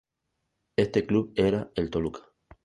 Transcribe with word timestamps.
Este 0.77 1.05
club 1.05 1.31
era 1.35 1.69
el 1.75 1.91
Toluca. 1.91 2.21